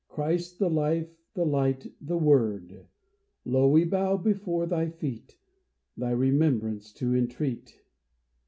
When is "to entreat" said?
6.93-7.83